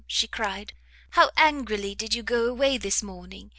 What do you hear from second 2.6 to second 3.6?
this morning!